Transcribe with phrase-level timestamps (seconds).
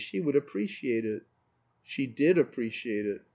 [0.01, 1.27] She would appreciate it.
[1.83, 3.21] She did appreciate it.